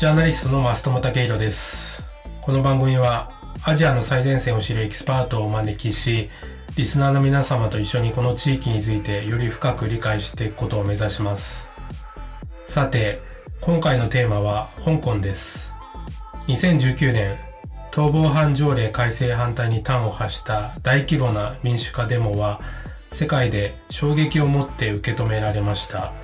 [0.00, 2.02] ジャーナリストの増友武弘です。
[2.40, 3.28] この番組は
[3.64, 6.30] アジアの最前線を知るエキスパートをお招きし、
[6.74, 11.68] リスナーの皆様と一緒にこの地域についてより深く理解していくことを目指します。
[12.66, 13.20] さて、
[13.60, 15.70] 今回のテーマは香港です。
[16.46, 17.36] 2019年、
[17.92, 22.62] 逃亡犯条例改正反対に端を発した大規模な民主化デモは
[23.12, 26.14] 世界で衝撃を持って受け止められました。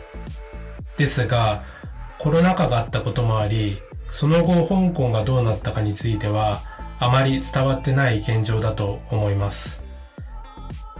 [0.96, 1.75] ですが、
[2.18, 6.62] コロナ禍があったこともあり、その後香港がどうなったかについては、
[6.98, 9.80] あまり伝わってない現状だと思います。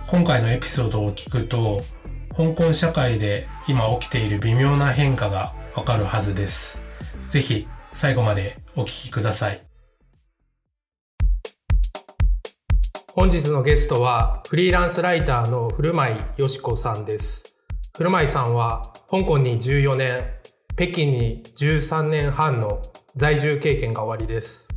[0.09, 1.83] 今回のエピソードを聞くと、
[2.37, 6.79] 香港社会で今起きている微妙な変化がわかるはずです。
[7.31, 9.67] ぜひ最後までお聞きください。
[13.15, 17.57] 本日のゲストはフリーランスライターの古舞よしこさんです。
[17.97, 20.36] 古舞さんは香港に14年、
[20.77, 22.83] 北京に13年半の
[23.15, 24.69] 在住経験が終わりです。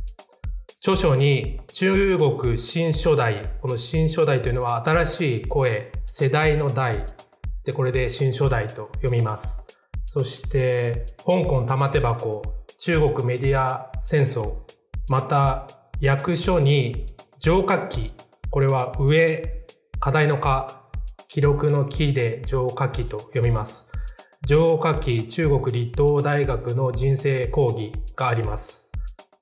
[0.78, 7.04] 著書に中国新初代、この新初代というのは新しい声、世代の代
[7.66, 9.62] でこれで新初代と読みます。
[10.06, 12.42] そして香港玉手箱、
[12.78, 14.54] 中国メディア戦争、
[15.10, 15.66] また
[16.00, 17.04] 役所に
[17.38, 18.10] 上書き、
[18.48, 19.66] これは上、
[19.98, 20.80] 課題の課、
[21.28, 23.89] 記録の記で上書きと読みます。
[24.46, 28.90] 上書き中国立東大学の人生講義があります。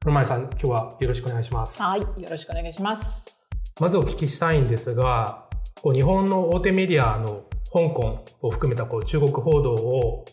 [0.00, 1.80] 古前さん、今日はよろしくお願いします。
[1.80, 3.44] はい、よろしくお願いします。
[3.80, 5.48] まずお聞きしたいんですが、
[5.82, 10.24] こう日本の大手メディアの香港を含めたこう中国報道を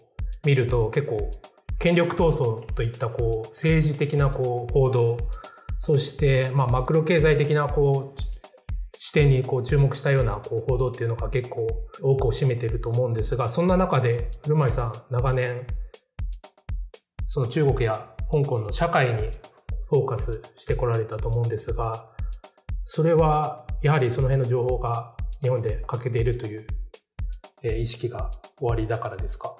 [0.43, 1.29] 見ると結構
[1.77, 5.17] 権力闘争といったこう政治的なこう報道、
[5.77, 8.34] そしてまあマクロ経済的なこう視
[9.15, 11.67] 点にこう注目したようなこう報道っていうのが結構
[12.03, 15.65] 多くを占めていると思うんですが、そんな中で古舞さん長年
[17.25, 17.93] その中国や
[18.31, 19.29] 香港の社会に
[19.89, 22.09] フォーカスしてこられたと思うんですが、
[22.83, 26.67] それはやはりその辺の情報が日本で欠けているという、
[27.63, 29.55] えー意識が終わりだからですか？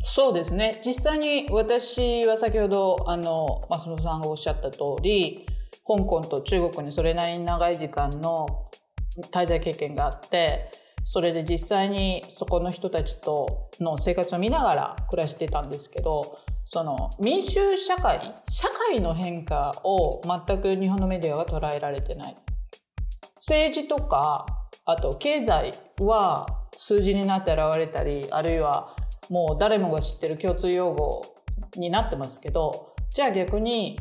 [0.00, 0.80] そうですね。
[0.84, 5.46] 実際に私は先ほど、あの、松本さんがおっしゃった通り、
[5.86, 8.70] 香港と中国にそれなりに長い時間の
[9.30, 10.70] 滞在経験があって、
[11.04, 22.36] それで実際にそこの人たちとの生活を見ながら暮らしてたんですけど、その民主社会、社会の変化を全く日本のメディアが捉えられてない。
[23.36, 24.46] 政治とか、
[24.86, 28.96] あと経済は数字になって現れたり、あるいは
[29.28, 31.22] もう誰もが知ってる共通用語
[31.76, 33.98] になってますけど、じゃあ逆に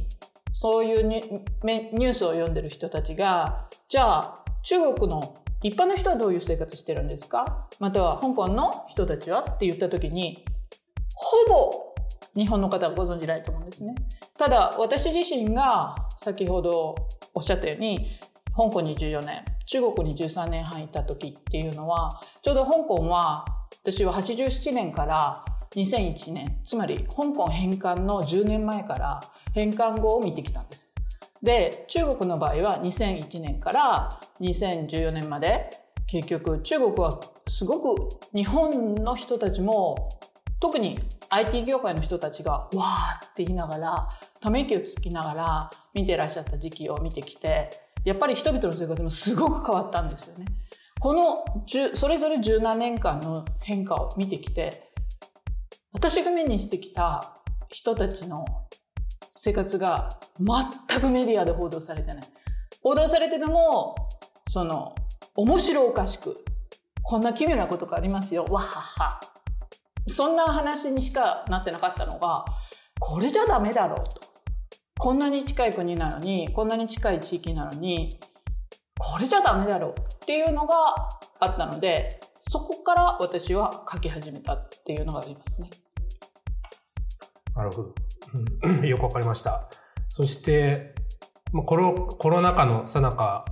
[0.53, 5.21] そういうニュースを読んでる人たちが、じゃあ中国の
[5.61, 7.67] 一般の人はどういう生活してるんですか？
[7.79, 9.41] または香港の人たちは？
[9.41, 10.45] って言った時に、
[11.15, 11.93] ほぼ
[12.35, 13.93] 日本の方はご存じないと思うんですね。
[14.37, 16.95] ただ私自身が先ほど
[17.33, 18.09] おっしゃったように、
[18.55, 23.45] 香港に14年、中国に13年半いた時っていうのは、ちょうど香港は
[23.81, 29.19] 私は87年から2001年、つまり香港返還の10年前から
[29.53, 30.92] 返還後を見てきたんです。
[31.43, 34.09] で、中国の場合は2001年から
[34.39, 35.69] 2014年まで
[36.07, 40.09] 結局中国はすごく日本の人たちも
[40.61, 40.99] 特に
[41.29, 44.09] IT 業界の人たちがわーって言いながら
[44.39, 47.69] ため息をつきながら見てらっしゃった時期を見てきて
[48.05, 50.45] やっぱり人々の生活もすごく変わったんですよね。
[50.99, 51.43] この
[51.95, 54.89] それぞれ十何年間の変化を見てきて
[55.91, 58.45] 私が目にしてきた人たちの
[59.45, 60.07] 生活が
[60.39, 62.23] 全くメディアで報道されてない。
[62.81, 63.93] 報道されてても、
[64.47, 64.95] その、
[65.35, 66.45] 面白おかしく、
[67.01, 69.19] こんな奇妙なことがありますよ、わはは。
[70.07, 72.45] そんな話にしかなってなかったのが、
[73.01, 74.21] これじゃダメだろうと。
[74.97, 78.17] こんなに近い国なのに、こんなに近い地域なのに、
[78.97, 81.09] これじゃダメだろうっていうのが
[81.41, 85.69] あったので、そこから私は書き始めたっていうのがありますね。
[87.55, 87.95] なるほど。
[88.63, 89.67] うん よくわかりました。
[90.09, 90.93] そして、
[91.65, 93.45] コロコロナ禍の最中、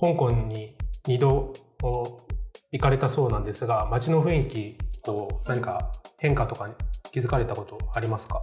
[0.00, 6.74] 香港に2度行かれたそうなんですが、街の雰囲気、こう、何か変化とかに
[7.12, 8.42] 気づかれたことありますか？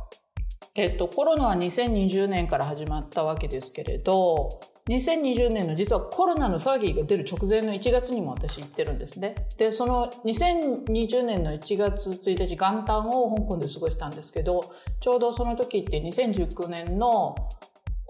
[0.75, 4.49] えっと、コロナは2020年から始まったわけですけれど、
[4.89, 9.35] 2020年の実はコロナの騒ぎが出る直前の1月にも私行ってるんですね。
[9.57, 14.59] で、その2020年の1月1日元旦を香港で過ごしたんですけど、
[14.99, 17.35] ちょうどその時って2019年の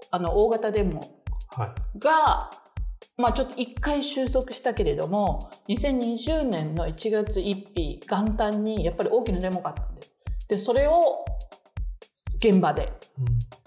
[0.09, 0.99] あの大型デモ
[1.55, 1.99] はい。
[1.99, 2.49] が、
[3.17, 7.41] まあちょっと一回収束したけれども、2020年の1月1
[7.75, 10.15] 日元旦にやっぱり大きなデモがあったんです。
[10.49, 11.23] で、それを
[12.39, 12.91] 現場で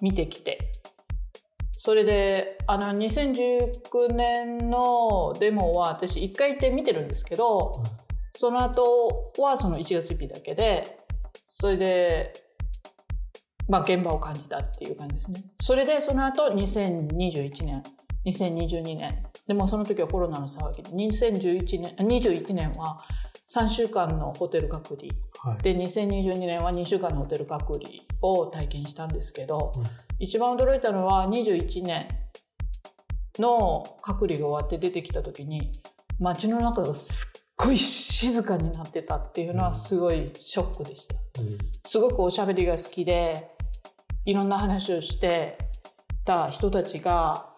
[0.01, 0.73] 見てきて。
[1.87, 7.75] それで、あの、2019年のデモは私一回行って見てるんですけど、
[8.35, 10.83] その後はその1月1日だけで、
[11.49, 12.33] それで、
[13.69, 15.45] まあ現場を感じたっていう感じですね。
[15.61, 17.83] それでその後2021年、
[18.25, 22.99] 2022年、でもその時はコロナの騒ぎで、2011年、21年は
[23.49, 27.85] 3週間のホテル隔離、はい、で2022年は2週間のホテル隔離
[28.23, 32.09] を体験したんですけど、うん、一番驚いたのは21年
[33.39, 35.73] の隔離が終わって出てきた時に
[36.19, 41.17] 街の中がすっごい静かになってたっていうのはすごいショックでした。
[41.41, 43.51] うん、すごくおしゃべりが好きで
[44.25, 45.59] いろんな話をして
[46.25, 47.51] た人たちが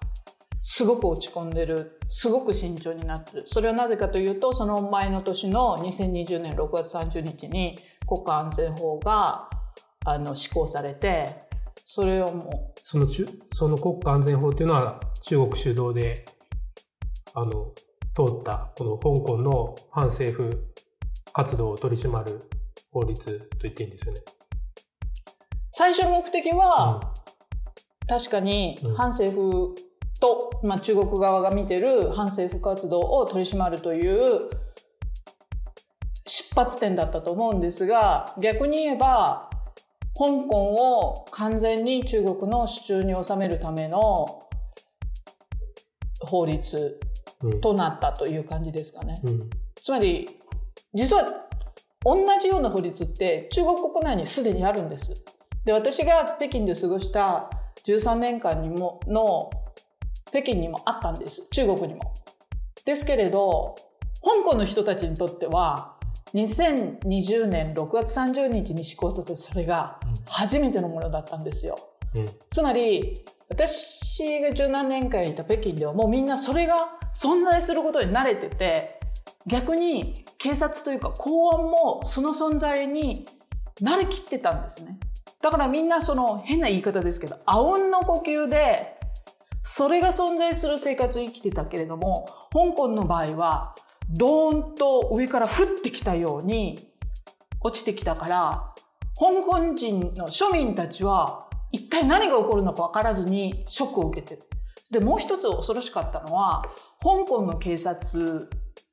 [0.63, 3.45] すごく落ち込んでるすごく慎重になってる。
[3.47, 7.77] それはなぜかというとその前の年の2020年6月30日に
[8.07, 9.49] 国家安全法が
[10.05, 11.48] あの施行されて
[11.87, 12.81] それをもう。
[12.83, 13.07] その
[13.53, 16.25] その国家安全法っていうのは中国主導で
[17.35, 17.73] あの
[18.15, 20.65] 通ったこの香港の反政府
[21.33, 22.41] 活動を取り締まる
[22.91, 24.21] 法律と言っていいんですよね。
[25.73, 27.01] 最初の目的は、
[28.03, 29.75] うん、確かに反政府
[30.21, 34.51] と、まあ、中国側が見てる反政府活動を取り締まるという
[36.27, 39.49] 出発点だったと思うんですが逆に言えば
[40.19, 40.75] 香港
[41.05, 44.27] を完全に中国の手中に収めるための
[46.23, 46.99] 法律
[47.63, 49.15] となったという感じですかね。
[49.25, 50.29] うん、つまり
[50.93, 51.25] 実は
[52.05, 55.25] 同じような法律って中国国内にすでにあるんです。
[55.65, 57.49] で私が北京で過ごした
[57.85, 59.51] 13年間にもの
[60.27, 62.13] 北京にもあったんです中国にも。
[62.85, 63.77] ですけれど
[64.25, 65.95] 香港の人たちにとっては
[66.35, 69.98] 2020年6月30日に施行されたそれが
[70.29, 71.77] 初めてのものだったんですよ。
[72.15, 73.15] うん、つまり
[73.49, 79.01] 私が十何年間いた北京ではもうみんなそれが存在することに慣れてて
[79.47, 83.27] 逆に警察というか公安もその存在に
[83.83, 84.99] 慣れきってたんですね。
[85.41, 88.99] だからみんなその変な言い方ですけど、あうんの呼吸で
[89.71, 93.75] それが存在する生活を生きてたけれども、香港の場合は、
[94.09, 96.91] ドーンと上から降ってきたように
[97.61, 98.75] 落ちてきたから、
[99.19, 104.43] 香港人の庶民たちは一体何が起こるのか分からずにショックを受けてる。
[104.93, 106.65] で、もう一つ恐ろしかったのは、
[107.03, 108.49] 香港の警察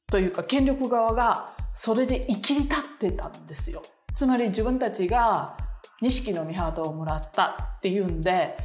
[0.07, 3.83] というか権力側がそれで生きり立ってたんですよ。
[4.15, 5.57] つまり自分たちが
[6.01, 8.57] 錦の御旗をもらったっていうんで、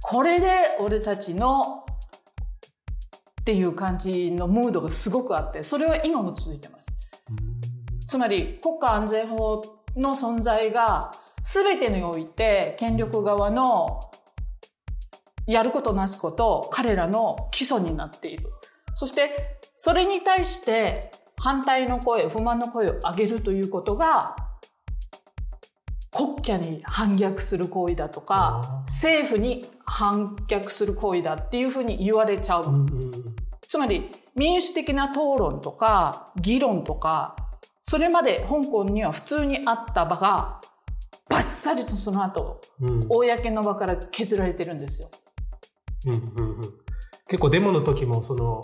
[0.00, 1.84] これで俺たちの
[3.40, 6.90] っていう感じのムードがすごくあってそれは今も続いてます。
[8.08, 11.10] つまり国家安全法の存在が
[11.42, 14.00] 全てにおいて権力側の
[15.46, 18.50] やることなすこと彼らの基礎になっている。
[18.94, 24.36] そしてそれに対して反対の声不満の声を上げるということが
[26.10, 32.64] 国家に反逆する行為だとか政府に反逆する行為だっていうふうに言われちゃう。
[33.68, 37.34] つまり民主的な討論とか議論とか
[37.94, 40.60] それまで香港には普通にあった場が
[41.30, 45.08] バッサリとその後、うん、公の場から削られてるんですよ。
[46.06, 46.60] うんうんうん、
[47.28, 48.62] 結構デモの時もその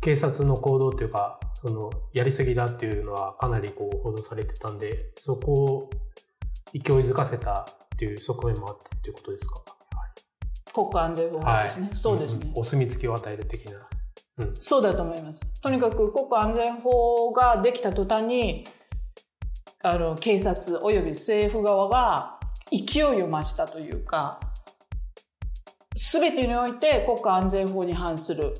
[0.00, 5.90] 警察の行動というかそのやりすぎだっていうのはかなりこう報道されてたんでそこを
[6.72, 9.62] 勢いづかせたっていう側面もあったっていうことですか、
[10.72, 12.60] 国家安全法ですね、はい、そうですね、うん。
[12.60, 13.87] お墨付きを与える的な、
[14.38, 15.40] うん、そうだと思います。
[15.62, 18.66] とにかく国家安全法ができた途端に
[19.82, 22.38] あの警察および政府側が
[22.70, 24.40] 勢いを増したというか
[25.94, 28.54] 全てにおいて国家安全法に反する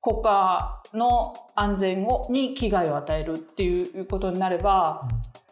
[0.00, 5.08] 国家の安全をに危害を与えるっていうことになれば、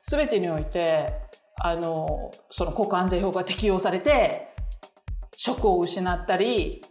[0.09, 1.13] 全てにおいて
[1.57, 4.49] あの、その国家安全法が適用されて、
[5.37, 6.83] 職を失ったり、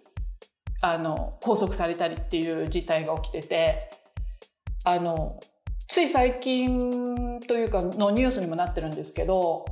[0.85, 3.79] あの、拘束されたりっていう事態が起きてて、
[4.85, 5.39] あの、
[5.87, 9.65] つい最近というかのニュースにもなってるんですけど、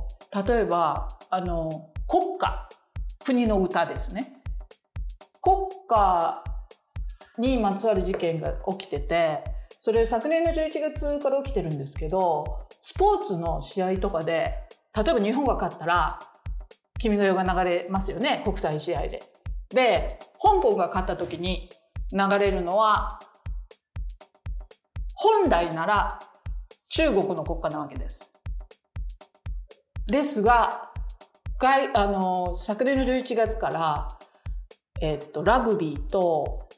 [0.46, 2.68] 例えば、あの、国家、
[3.24, 4.32] 国の歌ですね。
[5.40, 5.56] 国
[5.88, 6.44] 家
[7.38, 9.44] にまつわる事件が起きてて、
[9.80, 14.54] それ昨年の11月から起きてるんですけど、スポーツの試合とかで
[14.94, 16.18] 例えば日本が勝ったら、
[16.98, 19.20] 君の世が流れますよね、国際試合で。
[19.74, 21.68] で、香港が勝った時に
[22.12, 23.18] 流れるのは、
[25.14, 26.18] 本来なら
[26.88, 28.32] 中国の国家なわけです。
[30.06, 30.90] ですが、
[31.58, 34.08] 外あの昨年の11月から、
[35.00, 36.68] えっと、ラグビーと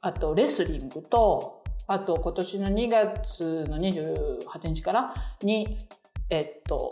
[0.00, 5.76] あとレスリングとあと今年の2月の28日からに、
[6.30, 6.90] えっと、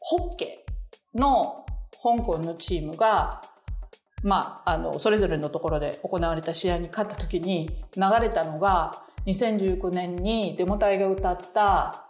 [0.00, 1.64] ホッケーの
[2.02, 3.40] 香港のチームが、
[4.24, 8.90] まあ、あのそれぞれのところで行われた試合に勝った時に流れたのが
[9.26, 12.06] 2019年にデモ隊が歌った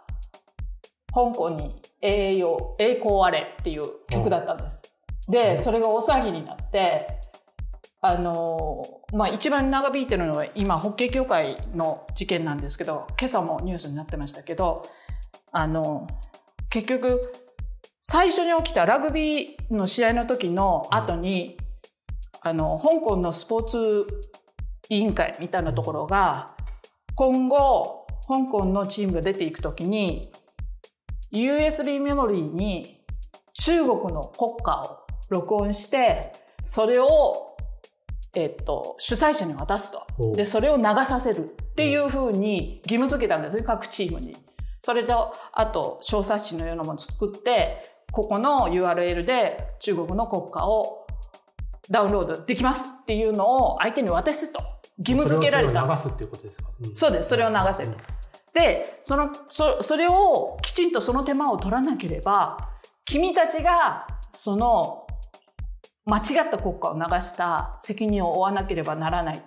[1.13, 4.81] 香港に栄養、栄光あれっていう曲だったんです。
[5.29, 7.19] で、それが大騒ぎになって、
[8.01, 8.81] あの、
[9.13, 14.83] まあ、一番長引いてるのは今、ホッケー協会の事件なんですけど、今朝もニュースになってましたけど、
[15.51, 16.07] あの、
[16.69, 17.21] 結局、
[18.01, 21.57] 最初に起きたラグビーの試合の時の後に、
[22.45, 24.05] あの、香港のスポーツ
[24.89, 26.55] 委員会みたいなところが、
[27.15, 30.29] 今後、香港のチームが出ていく時に、
[31.33, 33.03] USB メモリーに
[33.55, 36.31] 中国の国歌を録音して、
[36.65, 37.57] それを、
[38.35, 40.31] えっと、主催者に渡すとお。
[40.35, 44.35] で、それを流させるっていうふうに義務付けたんですね、各チームに。
[44.83, 51.04] それと、あと、小冊子のようなものを作って、ここの URL で中国の国歌を
[51.89, 54.59] ダウンロードできますっていうのを相手に渡すと。
[54.97, 55.73] 義務付けられた。
[55.73, 57.29] それを流すっていうことですか、うんそうです。
[57.29, 57.97] それを流せと。
[58.53, 62.57] で、その、そ、それをきちんとその手間を取らなければ、
[63.03, 65.05] 君たちが、その、
[66.05, 69.37] 間違った国家を流した責任を負わなければならない。
[69.37, 69.41] っ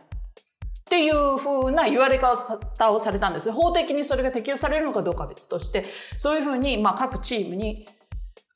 [0.85, 3.51] ていうふうな言われ方をされたんです。
[3.53, 7.87] 法的にそれが適用されるのかどうかは別として、そういうふうに、まあ、各チームに、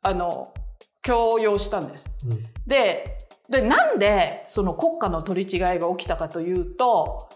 [0.02, 0.52] あの、
[1.02, 2.10] 強要したんです。
[2.26, 3.18] うんで、
[3.48, 7.28] で、なんでその国家の取り違いが起きたかというと、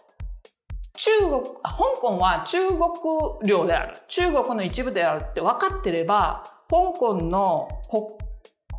[0.95, 2.81] 中国、香港は中国
[3.45, 3.97] 領である。
[4.09, 7.69] 中国の一部であるって分かってれば、香港の、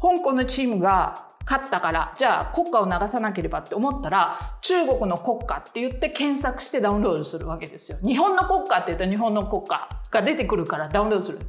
[0.01, 7.97] 香港のチームが勝ったから、じゃあ国家を流さなければって思ったら、中国の国家って言って検索してダウンロードするわけですよ。
[8.03, 11.39] 日本の国家って言ったら日本の国家が出てくるからダウンロードする。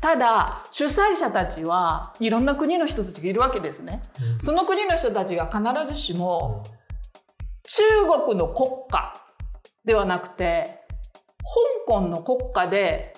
[0.00, 4.02] ただ、主催者たちはいろんな国の人たちがいるわけですね。
[4.40, 5.62] その国の人たちが必
[5.92, 6.62] ずしも
[7.64, 7.82] 中
[8.26, 9.12] 国の国家
[9.84, 10.80] ではなくて、
[11.86, 13.12] 香港の国家で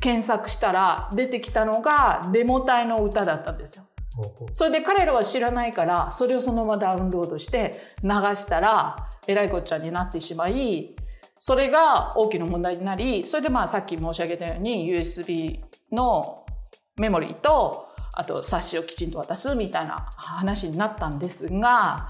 [0.00, 3.84] 検索したら出てきたのがデモ隊の歌だったんですよ。
[4.52, 10.94] それで彼らは知らないから、それをそのままダウンロードして流したら、えらいこっちゃになってしまい、
[11.46, 15.60] それが大きな問題になり、それでまあさっき申し上げたように USB
[15.92, 16.46] の
[16.96, 22.08] メモリーと、あと冊子をきちんと渡すみたいな話になったんですが、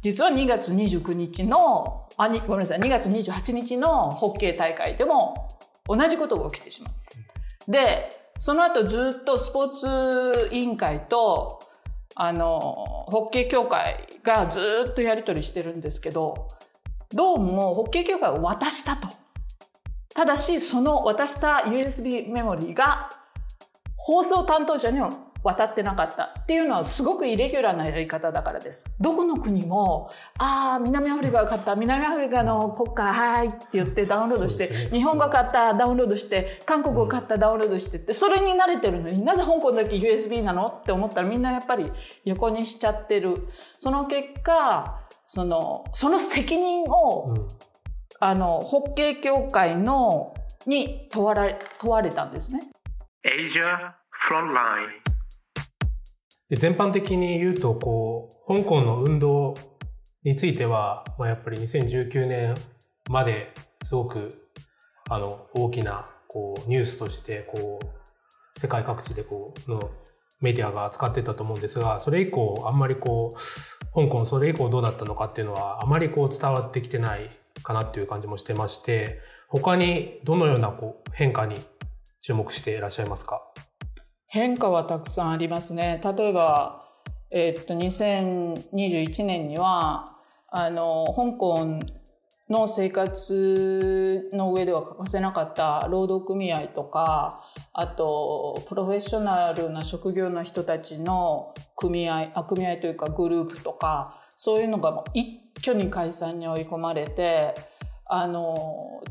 [0.00, 5.46] 実は2月29日の、あ、にごめんなさい、2月28日のホッケー大会でも
[5.86, 7.70] 同じことが起きてしまう。
[7.70, 11.60] で、その後ずっとスポーツ委員会と、
[12.16, 16.48] あの、ホッケー協会がずっとやり取りしてるんですけど、
[17.14, 19.08] どうもホッケー協会を渡したと。
[20.14, 23.10] ただし、その渡した USB メモリーが
[23.96, 25.10] 放送担当者には
[25.42, 28.96] 渡ってなかったっていうのはすごくイレギュラーなやり方だからです。
[29.00, 40.68] どこの国も、ああ、南アフリカが勝った、南アフリカの国歌、はいって言ってダウンロードして、ね日本が勝った、ダウンロードして、韓国が勝った、ダウンロードしてって、それに慣れてるのになぜ香港だけ USB なの？
[40.68, 41.90] って思ったらみんなやっぱり
[42.24, 43.48] 横にしちゃってる。
[43.78, 45.01] その結果、
[45.34, 47.48] その、その責任を、うん
[48.20, 50.34] あの、ホッケー協会の、
[50.66, 52.60] に問われ、問われたんですね。
[53.24, 53.94] Asia
[54.28, 54.90] Frontline.
[56.50, 59.54] で全般的に言うと、こう、香港の運動
[60.22, 62.54] については、まあ、やっぱり2019年
[63.08, 64.50] まですごく、
[65.08, 69.90] あの、大きな、こう、ニュースとして、こう、世界各地で、こう、の
[70.42, 73.38] メディアが扱ってたと思うんですが、それ以降、あんまりこう、
[73.94, 77.30] 香港それ以降どうだったのかっていうのは、あまりこう伝わってきてない
[77.62, 81.60] かなっていう感じもしてまして、他にどのようなこう変化に
[82.20, 83.42] 注目していらっしゃいますか？
[84.26, 86.00] 変化はたくさんありますね。
[86.02, 86.86] 例えば、
[87.30, 90.16] えっと、2021年には、
[90.48, 91.80] あの、香港
[92.52, 97.42] の生活の上では欠かせなかった労働組合とか、
[97.72, 107.54] あと、プロフェッショナルな職業の人たちの組合、あ組合というかグループとか、そういうのがもう一挙に解散に追い込まれて、
[108.04, 109.02] あの、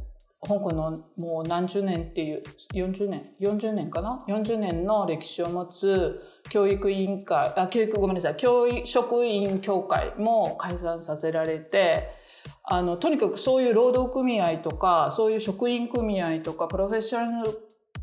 [0.48, 2.43] 香港のもう何十年っていう、
[2.75, 12.21] 40年 ?40 年かな ?40 年の歴史を持つ教育委員会、あ、教育ごめんなさい、教職員協会も解散させられて、
[12.63, 17.58] あの、とにかくそういう労働組合とか、そういう職員組合とか、プロフェッショナル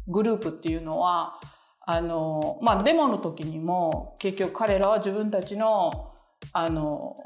[0.08, 1.40] グループっていうのは、
[1.86, 6.12] あの、まあ、デモの時にも、結局彼らは自分たちの、
[6.52, 7.16] あの、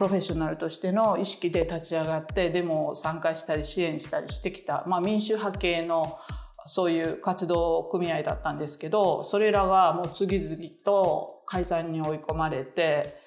[0.00, 6.18] プロフェッショナルとしての意識で立ち上がってデモを参加したり支援したりしてきた、まあ、民主派系の
[6.64, 13.19] そういう活動組合だったんですけどそれらがもう次々と解散に追い込まれて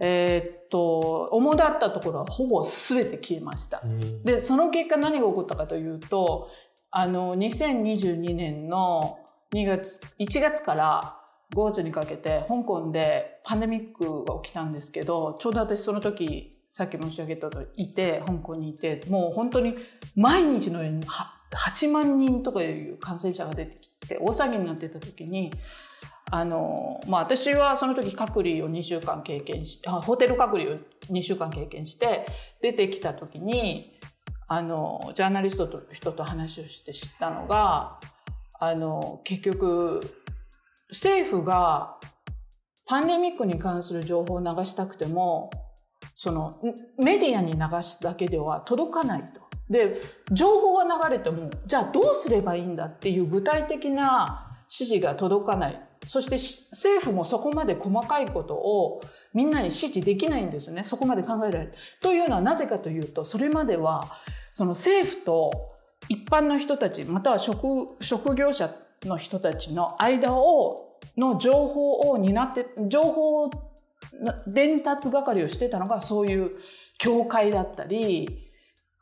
[0.00, 3.80] えーっと主だったところはほぼ全て消えました。
[3.84, 6.50] うんでその結果何が起こったかというと
[6.90, 9.18] あの2022年の
[9.52, 11.16] 2月1月から
[11.54, 19.76] 5月にかけて香港でパンデミックが起きたんですけどちょうど私その時さっき申し上げたといて香港にいてもう本当に
[20.14, 25.52] 毎日のようには8万人とかいう感染者が出てきて大騒ぎになってた時に
[26.30, 30.76] あの、まあ、私はその時隔離を2週間経験してホテル隔離を
[31.10, 32.26] 2週間経験して
[32.62, 33.98] 出てきた時に
[34.46, 38.00] あのジャーナリストと人と話をして知ったのが
[38.58, 40.00] あの結局
[40.90, 41.98] 政府が
[42.86, 45.50] パンデミックに関する情報を流したくても
[46.14, 46.58] その
[46.98, 49.47] メディアに流すだけでは届かないと。
[49.70, 50.00] で
[50.32, 59.02] 情報は流れてもじゃあどうすればいいんだっていう具体的な指示が届かないそして政府もそこまで細かいことを
[59.34, 61.74] みんなに指示できないんですねそこまで考えられる。
[62.00, 64.04] というのはなぜかというとそれまでは
[64.52, 65.50] その政府と
[66.08, 68.70] 一般の人たちまたは職職業者
[69.04, 73.50] の人たちの間をの情報を担って情報
[74.46, 76.52] 伝達係をしてたのがそういう
[76.98, 78.47] 協会だったり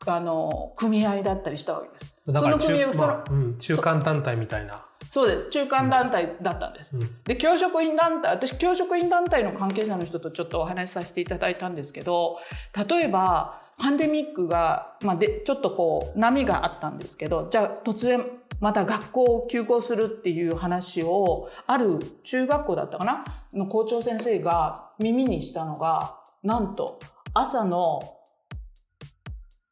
[0.05, 2.15] あの組合だったりしたわけです。
[2.27, 4.83] だからその組合をその中,、まあうん、中間団体みたいな。
[5.09, 6.97] そうです中間団体だったんです。
[6.97, 12.39] うんで教職員団体私教職員団体の関係者の人とちょっとお話しさせていただいたんですけど
[12.87, 18.25] 例えばパンデミックが、まあ、でちょっとこう波があったんですけどじゃあ突然
[18.59, 23.23] また学校を休校するっていう話をある中学校だったかな？
[23.53, 26.99] の校長先生が耳にしたのがなんと
[27.33, 28.16] 朝の、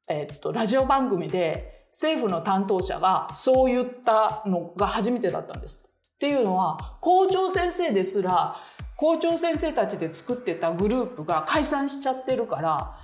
[0.07, 5.87] えっと、ラジオ番組で政府の担当者がそう言ったのが初めてだったんです。
[6.15, 8.55] っていうのは校長先生ですら
[8.95, 12.97] 校長先生たちで作ってたグループが解散しちゃってるから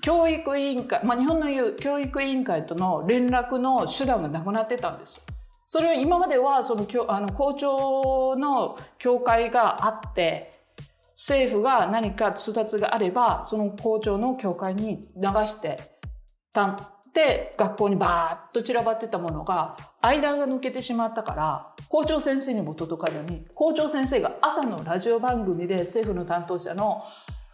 [0.00, 5.22] 教育委員会、まあ、日本の言う教育委員会との連絡の手段がなくなってたんですよ。
[5.66, 10.52] それは今まではそのあの校長の協会があって
[11.14, 15.93] 政府が何か通達があればその校長の協会に流して
[16.54, 27.04] たんで学校にバーッと散らばってたものが間が抜けてしまったから校長先生にも届かずに校長先生が朝のラジオ番組で政府の担当者の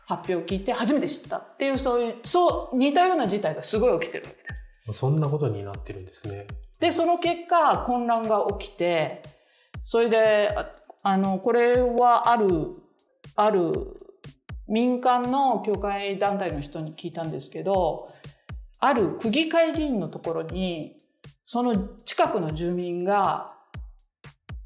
[0.06, 4.98] 発表を聞いて初めて知ったっていうそういうそう似たような事態がすごい起きてるわけです。
[4.98, 6.46] そんなことになってるんですね。
[6.80, 9.22] でその結果混乱が起きて
[9.82, 10.70] それであ
[11.02, 12.48] あのこれはある
[13.36, 13.72] ある
[14.66, 18.10] 民間の教会団体の人に聞いたんですけど
[18.81, 20.97] ある区議会議員のところに
[21.45, 23.53] その近くの住民が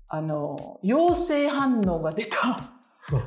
[0.08, 2.60] あの陽性反応が出た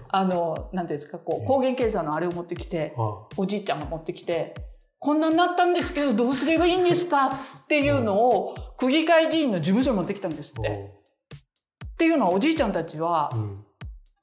[0.09, 4.55] あのなんていうんですかこう抗原検査のあれを持ってきてあおじいちゃんが持ってきて、
[4.99, 7.27] こんなになったんですけど、どうすればいいんですか？
[7.27, 7.31] っ
[7.67, 10.69] ていうのを、区議会議員の事務所に持ってきたんですあって。
[11.85, 13.63] っていうのは、おじいちゃんたちはう、ん。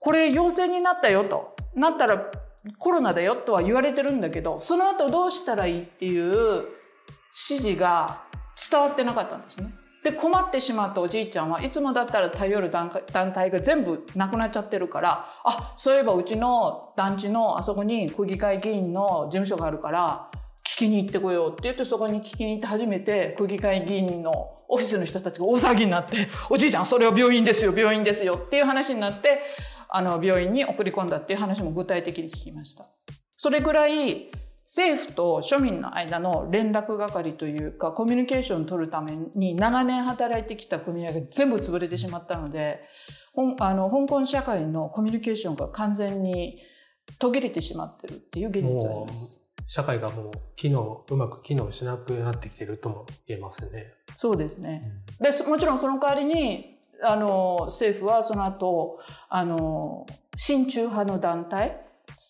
[0.01, 1.55] これ陽性になったよと。
[1.77, 2.31] なったら
[2.79, 6.69] コロナだよとは言われてるんだけど、その後どうしたらいいっていう指
[7.35, 8.23] 示が
[8.71, 9.75] 伝わってなかったんですね。
[10.03, 20.31] で、困ってしまったおじいちゃんはいつもだったら頼る団体が全部なくなっちゃってるから、あ、そういえばうちの団地のあそこに区議会議員の事務所があるから、
[20.63, 24.33] 聞きに行ってこようって言ってそこに聞きに行って初めて区議会議員の
[24.69, 29.43] オフィスの人たちが大騒ぎになって、おじいちゃんそれは病院ですよ、病院ですよっていう話になって、
[29.97, 32.85] あの病院に送り込んだっていう話も具体的に聞きました。
[33.37, 34.31] それぐらい
[34.65, 42.81] 政府と庶民の間の連絡係というかコミュニケーションを取るために長年働いてきた組合が全部潰れてしまったので、
[43.35, 46.59] ほんあの香港社会のコミュニケーションが完全に
[47.21, 49.37] 途切れてしまってるっていう現実があります。
[49.69, 53.95] 社会がもう機能うまく機能しなくなってきてるとも言えますね。
[54.17, 55.05] そうですね。
[55.21, 56.74] でそもちろんその代わりに
[57.05, 61.81] あの政府はその後あの親中派の団体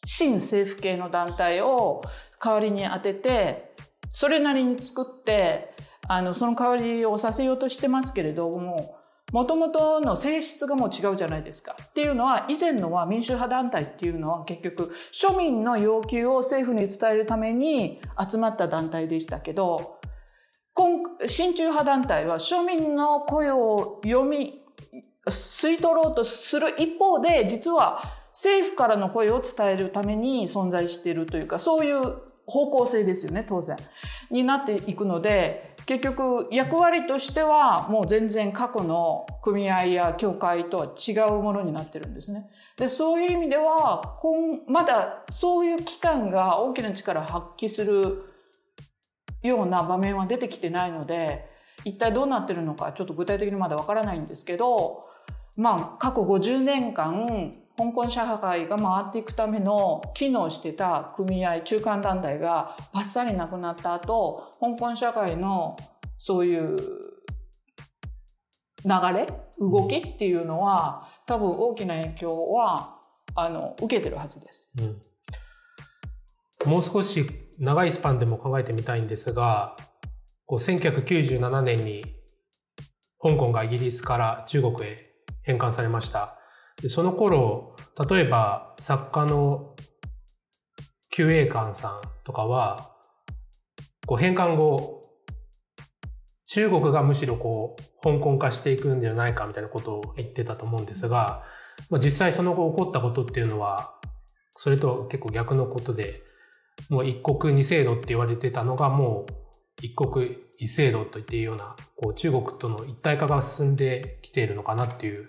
[0.04, 2.02] 親政府系の団体を
[2.42, 3.74] 代わりに当てて
[4.10, 5.74] それなりに作って
[6.06, 8.96] あのその代わりをさせようとしてますけれども
[9.32, 11.74] もともとの性質がもう違うじゃないですか。
[11.82, 19.98] っていうのは以前のは民主派団体っていうのは結局庶民の要求を政府に伝えるために集まった団体でしたけど
[20.74, 24.63] 今親中派団体は庶民の声を読み
[25.26, 33.76] 吸い取ろうとする一方で、実は政府からの声を伝えるために存在しているというか、そういう方向性ですよね、当然。
[34.30, 42.50] になっていくので、結局役割としてはもう全然過去の組合や協会とは違うものになってるんですね。
[42.76, 44.18] で、そういう意味では、
[44.66, 48.24] まだそういう機関が大きな力を発揮する
[49.42, 51.46] ような場面は出てきてないので、
[51.84, 55.04] 一体どうなってるのかちょっと具体的にまだわからないんですけど、
[55.56, 65.76] まあ過去50年間香港社会が回っていくための機能してた組合、中間団体がバッサリなくなった後、香港社会の
[66.18, 66.76] そういう
[68.84, 72.98] 流れ、動きっていうのは、多分大きな影響は、
[73.34, 74.72] あの、受けてるはずです。
[76.64, 79.76] うん、もう少し長いスパンでも考えてみたいんですが、
[80.46, 82.04] こう1997年に
[83.20, 85.13] 香港がイギリスから中国へ
[85.44, 86.38] 返還されました。
[86.82, 87.76] でその頃、
[88.08, 89.74] 例えば作家の
[91.10, 92.90] 旧栄館さんとかは、
[94.06, 95.04] こう返還後、
[96.46, 101.44] 中国がむしろこう、香港化していくんじゃないかみたいなことを言ってたと思うんですが、
[101.88, 103.94] まあ、実際その後起こったことっていうのは、
[104.56, 106.22] それと結構逆のことで、
[106.88, 109.32] もう一国二制度って言われてたのがもう
[109.80, 115.26] 一国一制度といっていいような、こう中国との一体化が進んできているのかなっていう、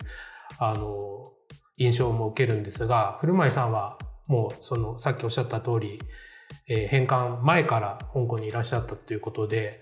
[0.58, 1.32] あの、
[1.76, 6.00] 印象も受けるんですが、古舞さんはもうそのさっきおっしゃった通り、
[6.68, 9.80] えー、返還前から香港にいらっしゃったということで、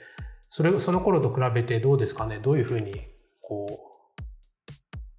[0.51, 2.39] それ、その頃と比べてどうですかね？
[2.39, 3.01] どういうふうに、
[3.41, 4.23] こう、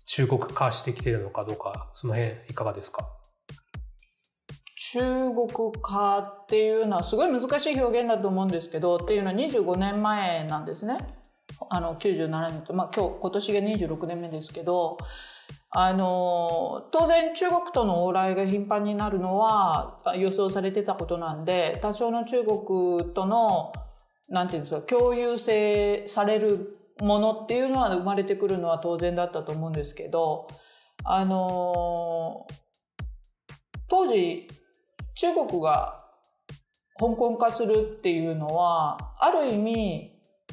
[0.05, 3.11] 中国化してきているのかどうか、その辺いかがですか？
[4.75, 4.99] 中
[5.33, 10.97] 国化っていうのはすごい難しい表現だと思うんですけど、っていうのは25年前なんですね。
[11.69, 14.97] あの、97年と、まあ今日、今年が26年目ですけど、
[15.69, 23.71] あの、当然中国との往来が頻繁になるのは予想されてたことなんで、多少の中国との、
[24.29, 30.47] なんていうんですか、共有性されるものっていうのは生まれてくるのは当然だったと思うんですけど、
[31.03, 32.47] あの、
[33.87, 34.47] 当時、
[35.15, 36.05] 中国が
[36.99, 40.11] 香港化するっていうのは、ある意味、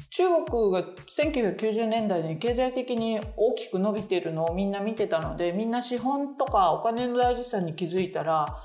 [0.09, 0.83] 中国が
[1.17, 8.63] 1990年代に経済的に大きく伸びているのをみんな見てたので、みんな資本とかお金の大事さに気づいたら、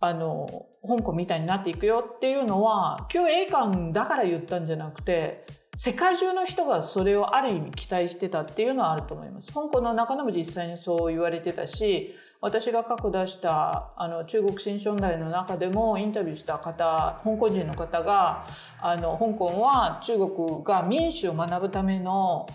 [0.00, 5.46] あの、香港みたいになっていくよっていうのは、旧栄館だから言ったんじゃなくて、
[5.76, 9.52] 世界中の人がそれをある意味期待してたっていうのはあると思います。
[9.52, 18.44] 香港の中でも実際にそう言われてたし、私が過去出したあの中国新春代の中でもインタビューした方香港人の方が
[18.82, 22.46] あの香港は中国が民主を学ぶための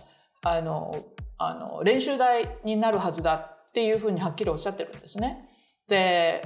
[0.43, 0.93] あの
[1.39, 5.49] あの練習台になるはずだっていうふうにはっきりおっしゃってるんですね。
[5.87, 6.43] で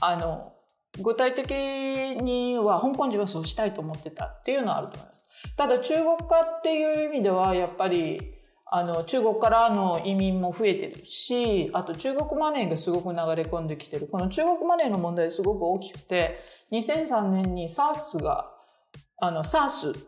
[0.00, 0.54] あの
[1.00, 1.52] 具体的
[2.20, 5.22] には香港人はそうしたいと思ってたっていうのはあると思います。
[5.56, 8.39] ただ中国化っていう意味ではやっぱり
[8.72, 14.06] あの、中国からの移民も増えてるし、あと中国マネーがすごく流れ込んできてる。
[14.06, 16.38] この中国マネーの問題すごく大きくて、
[16.70, 18.48] 2003年に SARS が、
[19.18, 20.02] あの、SARS っ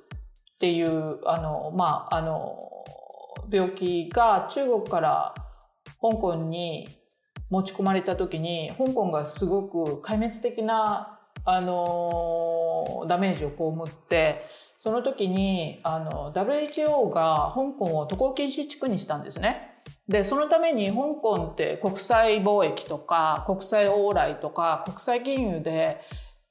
[0.61, 2.57] ていう、あの、まあ、あの、
[3.51, 5.35] 病気が中国から
[6.01, 6.89] 香港に
[7.51, 19.73] 持ち込まれた時に、香港がすごく壊滅的な、あの、ダメージを被って、その時に、あの、WHO が香港を渡航禁止地区にしたんですね。
[20.09, 26.01] で、そのために香港って国際貿易とか、国際往来とか、国際金融で、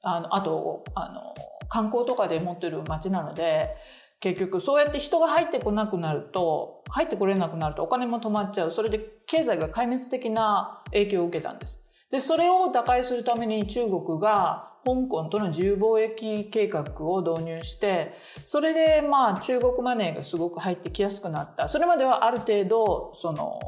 [0.02, 1.34] あの、あと、あの、
[1.68, 3.76] 観光とかで持ってる街なので、
[4.20, 8.72] 結局そうやって人が入ってこなくなると、入ってこれなくなるとお金も止まっちゃう。
[8.72, 11.81] それで経済が壊滅的な影響を受けたんです。
[12.12, 18.12] で、それを打開するために中国が香港との自由貿易計画を導入して、
[18.44, 21.68] それでまあ中国マネーがすごく入ってきやすくなった。
[21.68, 23.58] それまではある程度、その、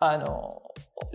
[0.00, 0.62] あの、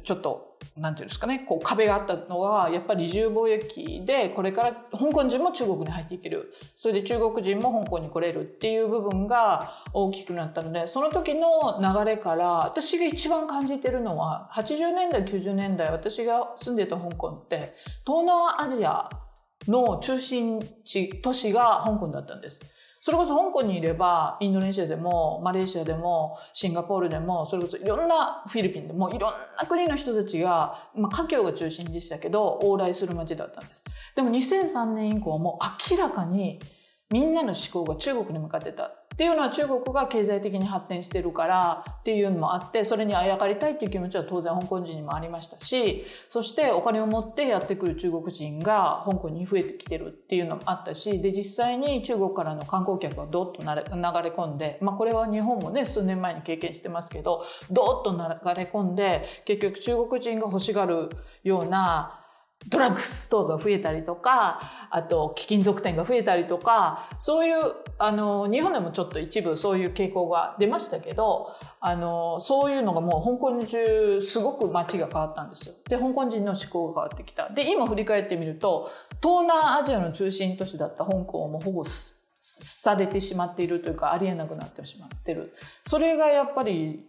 [0.03, 6.53] ちょっとなんていうんですかね、こう壁があったのが、やっぱり自由貿易で、これから香港人も中国に入っていける。
[6.75, 19.09] それで中国人も香港に来れるっていう部分が大きくなったので、その時の流れから、私が一番感じてるのは、80年代、90年代、私が住んでた香港って、東南アジア
[19.67, 22.61] の中心地、都市が香港だったんです。
[23.01, 33.83] それこそ香港にいれば、インドネシアでも、マレーシアでも、シンガポールでも、それこそいろんなフィリピンでも、いろんな国の人たちが、まあ、華僑が中心でしたけど、往来する街だったんです。
[34.15, 36.59] でも2003年以降はもう明らかに
[37.09, 53.81] みんなの思考が中国に向かってたっていうのは中国が経済的に発展してるからっていうのもあってそれにあやかりたいっていう気持ちは当然香港人にもありましたしそしてお金を持ってやってくる中国人が香港に増えてきてるっていうのもあったしで実際に中国からの観光客がどっと流れ
[54.29, 58.17] 込んで、まあ、これは日本もね数年前に経験してますけどどっと流
[58.53, 61.09] れ込んで結局中国人が欲しがる
[61.43, 62.26] ような
[62.69, 67.55] ドラッグストアが増えたりとか、あと貴金属店が増えたりとか、そういう、
[67.97, 71.49] あの、日本でもちょっと一部そういう傾向が出ましたけど、
[71.79, 75.75] あの、そういうのがもう香港中すごく街が変わったんですよ。
[75.87, 77.49] で、香港人の思考が変わってきた。
[77.49, 81.85] で、今振り返ってみると、東南アジアの中心都市だった香港もほぼ
[82.39, 85.53] されてしまっているというか、ありえなくなってしまってる。
[85.85, 87.07] それがやっぱり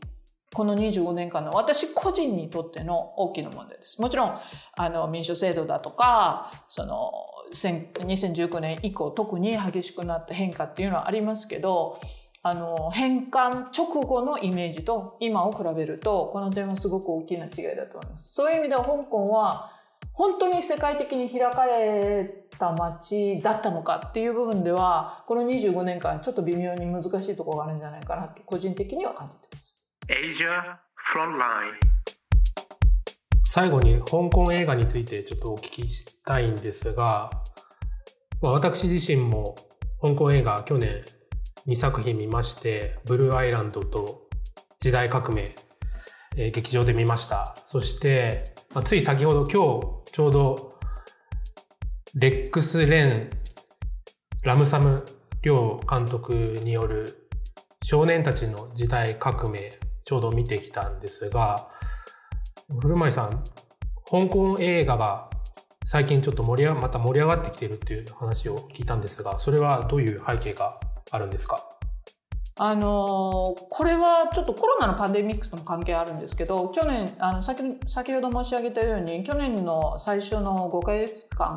[0.54, 4.00] この25年間の私個人にとっての大きな問題です。
[4.00, 4.38] もちろん、
[4.76, 7.12] あの、民主制度だとか、その、
[7.52, 12.00] 2019年以降特に激しくなった変化っていうのはありますけど、
[12.42, 18.32] あの、変換直後のイメージと今を比べると、この点はすごく大きな違いだと思います。
[18.32, 19.72] そういう意味では香港は、
[20.12, 29.77] 本当に世界的に開かれた街だったのかっていう部分では、この25年間ちょっと微妙に難しいところがあるんじゃないかなと、個人的には感じています。
[30.10, 30.78] Asia
[31.12, 31.74] Frontline
[33.44, 37.30] 最後に香港映画についてちょっとお聞きしたいんですが、
[38.40, 39.54] まあ、私自身も
[40.00, 41.04] 香港映画去年
[41.66, 44.22] 2作品見まして、ブルーアイランドと
[44.80, 45.54] 時代革命、
[46.38, 47.54] えー、劇場で見ました。
[47.66, 48.44] そして、
[48.74, 50.78] まあ、つい先ほど今日ちょうど
[52.14, 53.30] レックス・レン、
[54.42, 55.04] ラムサム
[55.42, 57.28] 両監督による
[57.82, 61.68] 少年たちの時代革命ちょうど見てきたんですが、
[62.80, 63.44] 古舞さん、
[64.10, 65.28] 香港映画が
[65.84, 71.77] 最近ちょっと盛り上また盛り上がってきてるっていう話を聞いたんですが、それはどういう背景があるんですか？
[72.60, 81.54] あのこれはちょっとコロナのパンデミックとも関係あるんですけど、去年、あの、先、先ほど申し上げたように、去年の最初の5ヶ月間、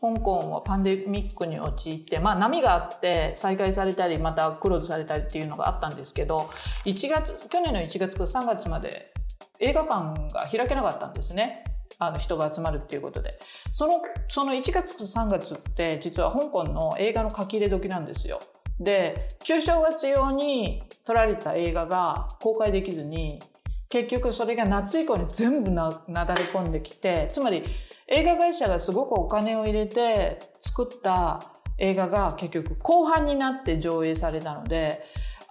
[0.00, 6.50] 香港はパンデミックに陥って、まあ波があって再開されたり、またクローズされたりっていうのがあったんですけど、
[6.86, 9.12] 1月、去年の1月から3月まで
[9.60, 11.64] 映画館が開けなかったんですね。
[11.98, 13.30] あの人が集まるっていうことで。
[13.70, 18.40] その、その1月から3月って実は香港の映画の書き入れ時なんですよ。
[18.80, 23.38] で、旧正月用に撮られた映画が公開できずに、
[23.88, 27.62] 結局それが夏以降に全部な、なだれ込んできて、つまり
[28.08, 31.40] 映画会社がすごくお金を入れて作った
[31.78, 35.04] 映画が結局後半になって上映されたので、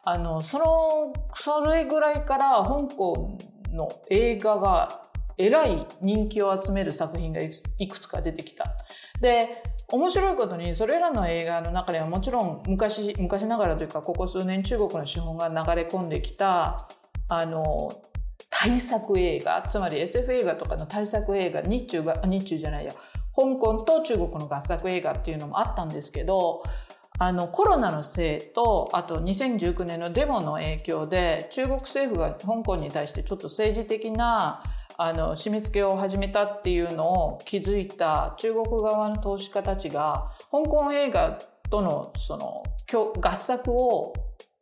[0.04, 3.38] あの、その、それぐらいから香港
[3.72, 4.90] の映画が
[5.38, 8.76] えらい人気を集める作品がいくつか出てきた。
[9.20, 16.88] で、面白いことにそれらの映画の中ではもちろん昔昔ながらというかここ数年中国の資本が流れ込んできた
[17.28, 17.90] あの
[18.50, 22.92] 大作映画つまり SF 映画とかの大作映画日中が日中じゃないや
[23.36, 26.64] 香港と中国の合作映画っていうのもあったんですけど
[27.20, 34.64] あのコロナのせいとあと2019年のデモの影響で中国政府が香港に対してちょっと政治的な
[35.04, 41.40] あの締め付けを始めたっていうのを気づいた中国側の投資家たちが香港映画
[41.72, 42.64] とのその
[43.20, 44.14] 合作を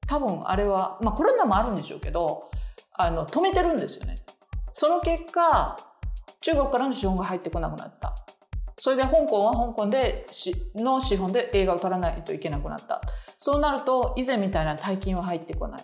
[0.08, 2.50] 多分あれは、まあコロナもあるんでしょうけど、
[2.94, 4.16] あの、止めてるんですよね。
[4.72, 5.76] その結果、
[6.40, 8.16] 中国からの資本が入ってこなくなった。
[8.78, 10.26] それで香港は香港で
[10.76, 13.02] の資本で映画を撮らないといけなくなった。
[13.38, 15.82] そうなると、以前みたいな大金は入ってこない。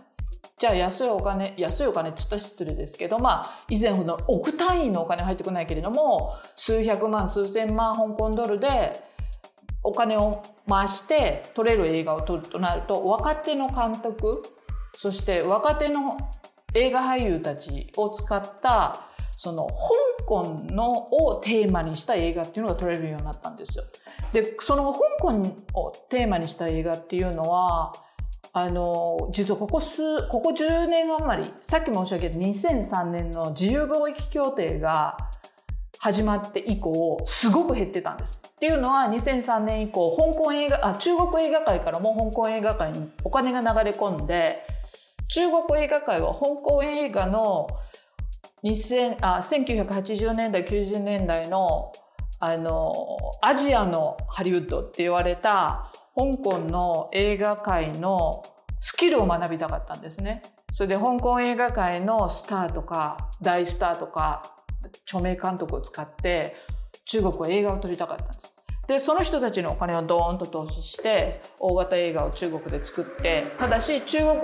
[0.57, 8.93] じゃあ安いお金、安いお金って言った失礼ですけど、まあ、以前ほど億単位のお金入ってこないけれども、数百万、数千万香港ドルで、
[9.83, 14.41] お金を回して撮れる映画を撮るとなると、若手の監督、
[14.93, 16.17] そして若手の
[16.73, 23.83] 映画俳優たちを使った、その香港のをテーマにした映画っていうのが撮れるようになったんですよ。
[24.31, 25.31] で、その香港
[25.73, 27.91] をテーマにした映画っていうのは、
[28.57, 35.17] あの、実はここ数、ここ10年余り、さっき申し上げた2003年の自由貿易協定が
[35.99, 38.41] 始まって以降、すごく減ってたんです。
[38.47, 44.65] っていうのは2003年以降、香港映画、あ、中国映画界からも香港映画界にお金が流れ込んで、
[45.27, 47.67] 中国映画界は香港映画の
[48.63, 51.91] 2000あ1980年代、90年代の
[52.39, 52.93] あの、
[53.41, 58.41] アジアのハリウッドって言われた香港の映画界の
[58.79, 60.41] スキルを学びたかったんですね。
[60.71, 64.41] それで香港映画界のスターとか大スターとか
[65.05, 66.55] 著名監督を使って
[67.05, 68.55] 中国は映画を撮りたかったんです。
[68.87, 74.39] で、その人たちのお金をドーンと投資して、大型映画を中国で作って、ただし中国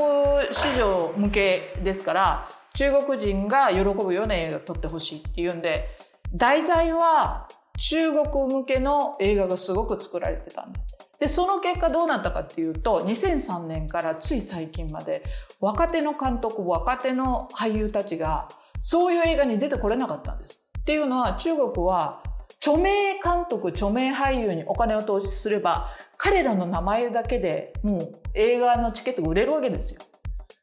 [0.52, 5.88] 市場向けですから、中国人が喜ぶような映画を撮ってほしいっていうんで、
[6.34, 10.80] 題材は中国向けの映画がすごく作られてたんだ。
[11.22, 15.24] で、その結果どうなったかっていうと、2003年からつい最近まで、
[15.60, 18.48] 若手の監督、若手の俳優たちが、
[18.82, 20.64] そういう映画に出てこれなかったんです。
[20.80, 22.24] っていうのは、中国は、
[22.60, 28.00] 著名監督、著名俳優にお金を投資すれば、彼らの名前だけでもう
[28.34, 30.02] 映画のチケットが売れるわけですよ。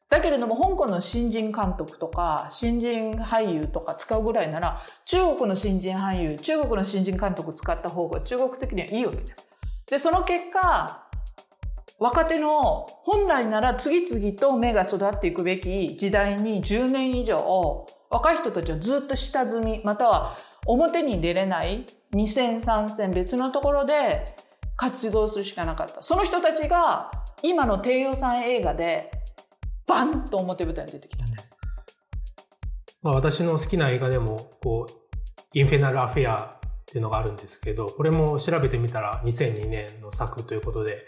[0.09, 9.48] だけれども、香港の新人監督とか、新人俳優とか使うぐらいなら、中国の新人俳優、中国の新人監督使った方が中国的にはいいわけです。
[9.89, 11.07] で、その結果、
[11.99, 24.25] 若手の本来なら次々と芽が育っていくべき時代に10年以上、若い人たちはずっと下積み、または表に出れない2戦3戦別のところで
[24.77, 26.01] 活動するしかなかった。
[26.01, 27.11] その人たちが
[27.43, 29.11] 今の低予算映画で
[29.87, 31.51] バンと表舞台に出てきたんです。
[33.01, 34.93] まあ、私の好きな映画でも、こう、
[35.53, 36.58] インフェナル・アフェア
[36.89, 41.05] っていうのがあるんですけど、これも調べてみたら2002年の作ということで、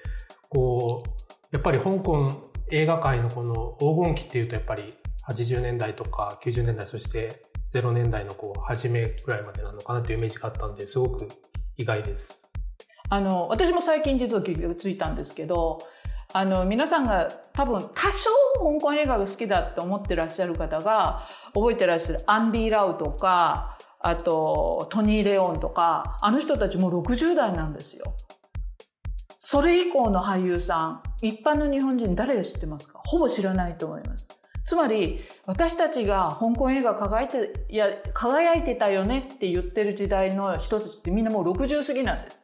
[0.49, 1.09] こう、
[1.51, 4.93] やっぱり香港映画界のこの黄金期っていうとやっぱり
[5.27, 7.41] 80年代とか90年代、そして
[7.73, 11.27] 0年代のこう、初めくらいまでなのかなというイメージがあったんで、すごく
[11.77, 12.43] 意外です。
[13.09, 15.79] あの、私も最近実は気がついたんですけど、
[16.33, 28.15] あの、皆さんが多分多少香港映画が好きだって思ってらっしゃる方が覚えてらっしゃるアンディ・ラウとか、あとトニー・レオンとか、あの人たちもう60代なんですよ。
[29.39, 33.01] それ以降の俳優さん、一般の日本人誰が知ってますか？
[33.05, 34.27] ほぼ知らないと思います。
[34.63, 42.41] つまり、私たちが香港映画輝いて、いや、輝いてたよねって言ってる時代の人たちってみんなもう60過ぎなんです。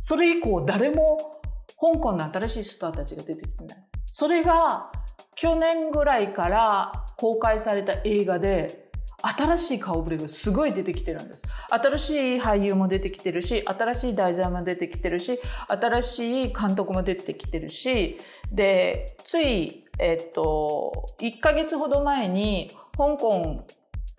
[0.00, 1.42] それ以降誰も
[1.78, 3.78] 香港の新しいスターたちが出てきてない。
[4.06, 4.90] それが
[5.34, 8.89] 去年ぐらいから公開された映画で
[9.22, 11.42] 新しい顔ぶれがすごい出てきてるんです。
[11.68, 18.16] 新しい俳優も出てきてるし、新しい題材も出てきてるし、新しい監督も出てきてるし、
[18.50, 23.66] で、つい、えっと、1ヶ月ほど前に香港、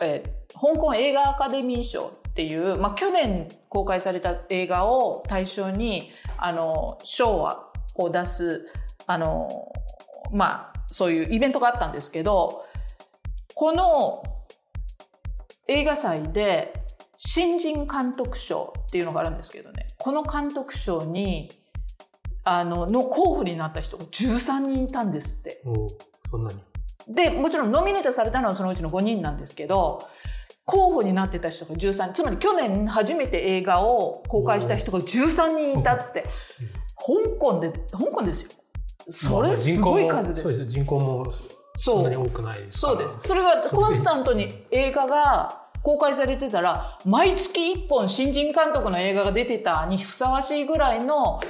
[0.01, 7.47] え香港映画アカデミー賞っていう、まあ、去年公開された映画を対象に、あの、賞
[7.95, 8.67] を出す、
[9.07, 9.49] あの、
[10.31, 12.65] まあ、そういうイベントがあったんですけど、
[13.55, 14.23] この
[15.67, 16.73] 映画祭で
[17.15, 21.49] 新人監督賞っていうのがあるんですけどね、この監督賞に、
[22.43, 25.61] あの、の候補になった人が13人いたんですって。
[25.65, 25.87] お
[26.27, 26.59] そんなに。
[27.07, 29.99] で、もちろんノミネートされたのはそのうちの5人なんですけど、
[30.65, 36.25] 候補になってた人が13人、つまり去年初めて映画を公開した人が13人いたって、
[36.97, 38.51] 香港で、香港ですよ。
[39.09, 40.41] それすごい数です。
[40.43, 40.65] そうです。
[40.65, 41.31] 人口も
[41.75, 43.27] そんなに多くないですそうです。
[43.27, 51.41] それがコンスタントに映画が公開されてたら、毎月1本新人監督の映画が出てたにふさわしいぐらいの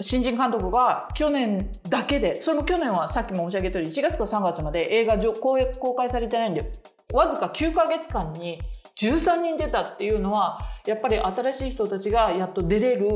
[0.00, 6.70] 新人監督が去年だけで、それも去年はさっきも申し上げたように1月から3月まで映画公開されてないんで、
[7.12, 8.60] わずか9ヶ月間に
[8.96, 13.08] 13人出たっていうのは、やっぱり新しい人たちがやっと出れる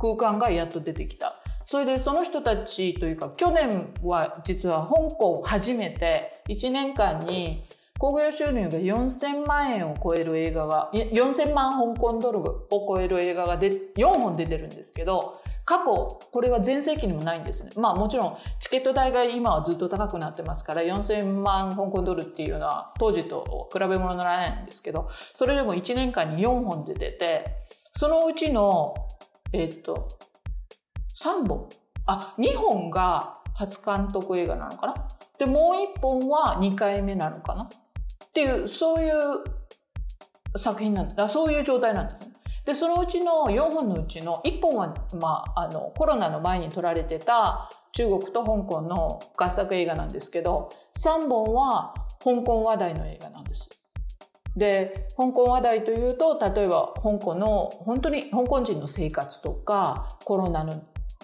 [0.00, 1.36] 空間がやっと出てきた。
[1.72, 7.64] それでその人たちというか、去年は実は香港初めて1年間に
[7.98, 17.70] 興行収入が4000万円を超える映画が、4000万香港ドルを超える映画がで4本出てるんですけど、過去、これは全盛期にもないんですね。
[17.78, 27.46] まあもちろんチケット代が今はずっと高くなってますから、4000万香港ドルっていうのは当時と比べ物にならないんですけど、それでも1年間に4本で出て、
[27.92, 28.92] そのうちの、
[29.54, 30.08] えっと、
[31.22, 31.68] 3本。
[32.06, 34.94] あ、2本が初監督映画なのかな？
[35.38, 37.62] で、もう1本は2回目なのかな？
[37.64, 37.68] っ
[38.32, 39.12] ていう、そういう
[40.58, 41.28] 作品なんだ。
[41.28, 42.34] そういう状態なんですね。
[42.64, 53.68] で、そのうちの4本のうちの1本は、まあ、あの、コロナの前に撮られてた中国と香港の合作映画なんですけど、3本は香港話題の映画なんです。
[54.56, 60.72] で、香港話題というと、例えば香港の、本当に香港人の生活とか、コロナの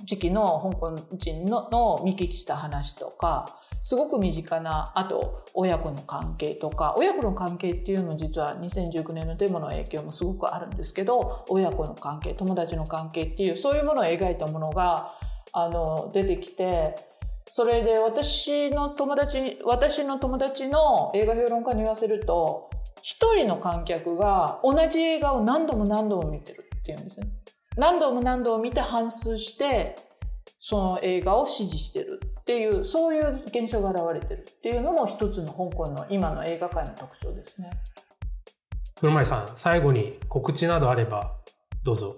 [0.04, 3.44] 時期の香港人のの見聞きした話とか、
[3.80, 15.14] すごく身近な、あと親子の関係とか、親子の関係っていうの実は2019年のデモの影響もすごくあるんですけど、親子の関係、友達の関係っていう、そういうものを描いたものが、
[15.52, 16.94] あの、出てきて、
[17.46, 22.70] それで私の友達、私の友達の映画評論家に言わせると、
[23.02, 27.28] 一人の観客が同じ映画を何度も何度も見てるっていうんですね。
[27.78, 29.94] 何度も何度も見て反数して、
[30.58, 37.70] その映画を支持してるっていう、そういう現象が現れてるっていうのも一つの香港の今の映画界の特徴ですね。
[38.98, 41.36] 古前さん、最後に告知などあれば、
[41.84, 42.16] どうぞ。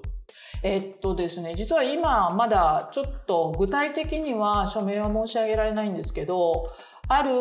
[0.62, 6.66] えっとですね、実は今まだちょっと具体的には署名は申し上げられないんですけど、
[7.08, 7.32] ある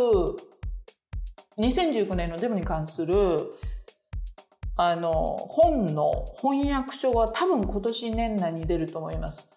[1.58, 3.16] 2019年のデモに関する
[4.82, 9.50] あの本の翻訳書が多分今年年内に出ると思います。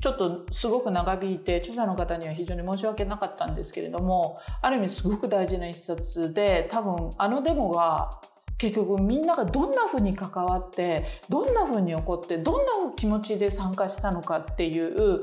[0.00, 8.10] ちょっとすごく長引いて著者の方には非常に申し訳なかったんですけれどもある意味すごく大事な一冊で多分あのデモが
[8.56, 15.20] 結局みんながどんなふうに関わってどんなふうに起こってどんな気持ちで参加したのかっていう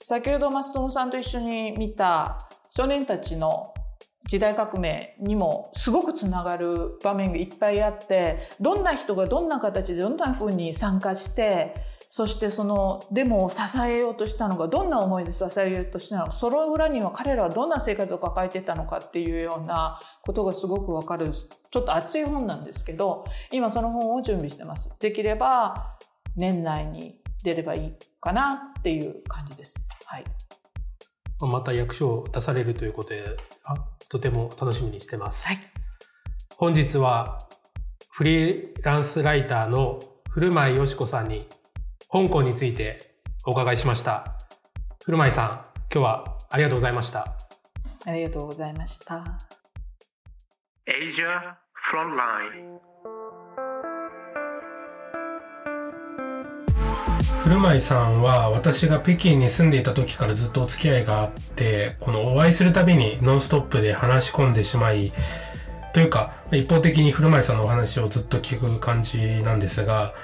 [0.00, 2.38] 先ほど増友さんと一緒に見た
[2.68, 3.72] 少年たちの
[4.32, 11.74] 時代革命にもすごくつながる場面がいっぱいあってどんな人がどんな形でどんなふうに参加して
[12.08, 21.30] そしてそのデモを支えようとしたのかどんな思いで支えようとしたのかその裏には彼らはどんな生活を抱えてたのかっていうようなことがすごくわかる
[21.70, 24.96] ちょっと熱い本なんですけど今その本を準備してます。
[24.98, 25.98] できれば
[26.36, 29.74] 年内に出ればいいかなっていう感じです。
[30.06, 30.24] はい。
[31.46, 33.24] また役所を出されるということで、
[33.64, 33.76] あ
[34.08, 35.48] とても楽しみにしてます。
[35.48, 35.72] はい
[36.62, 37.38] 本日は
[38.12, 39.98] フリーランスライターの
[40.30, 41.44] 古舞よしこさんに
[42.08, 43.00] 香港について
[43.44, 44.38] お伺いしました。
[45.04, 45.50] 古舞さん、
[45.92, 47.36] 今日はありがとうございました。
[48.06, 49.24] ありがとうございました。
[50.86, 51.56] Asia
[51.90, 52.91] Frontline.
[57.44, 65.12] 古舞さんは私が北京に住んでいた時からずっとお付き合いがあって、このお会いするたびにノンストップで話し込んでしまい、
[65.92, 70.14] というか一方的に古舞さんのお話をずっと聞く感じなんですが、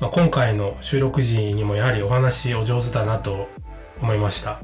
[0.00, 3.48] まあ、今回の収録時にもやはりお話お上手だなと
[4.02, 4.60] 思いました。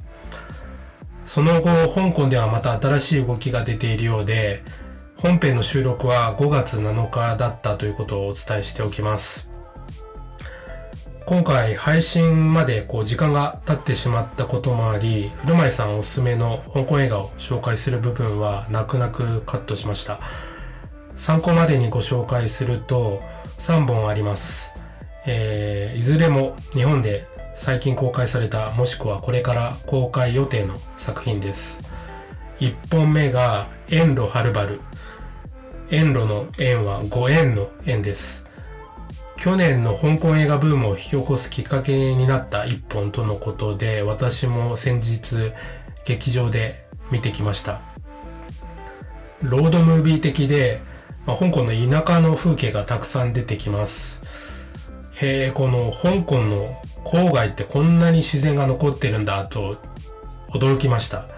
[1.25, 4.63] その後、香港ではまた新しい動きが出ているようで、
[5.17, 9.54] 本編の収録は5月7日だったということをお伝えしておきます。
[11.27, 20.21] 今回配信までこう時間が経ってしまったこともあり、古舞さんおすすめの香港映画を紹介する部分は泣く泣くカットしました。
[21.17, 23.23] 参考までにご紹介すると
[23.59, 24.75] 3本あります。
[25.25, 31.79] えーいずれも日本で最近公開されたもしくはこれから公開予定の作品です。
[32.61, 34.79] 1本目が遠路はるばる。
[35.89, 38.44] 遠路の縁はご縁の縁です。
[39.37, 45.53] 去年の香港映画ブームを引き起こすきっかけになった一本とのことで、私も先日
[46.05, 47.81] 劇場で見てきました。
[49.43, 50.81] ロードムービー的で、
[51.27, 54.23] まあ、香港の田舎の風景がたくさん出てきます。
[55.21, 59.77] へえ、この香港の郊外ってこんなに自然が残ってるんだと
[60.49, 61.29] 驚きました。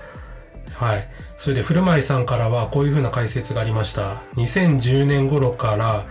[0.75, 1.09] はい。
[1.37, 4.17] それで古舞さんからはこういうふうな解説がありました。
[4.37, 6.07] 2010年頃から